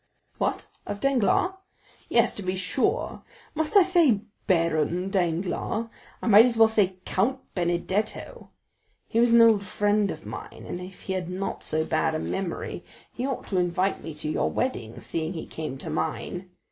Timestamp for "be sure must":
2.41-3.77